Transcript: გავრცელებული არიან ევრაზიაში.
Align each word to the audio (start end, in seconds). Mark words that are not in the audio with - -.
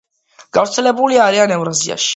გავრცელებული 0.57 1.23
არიან 1.27 1.57
ევრაზიაში. 1.59 2.09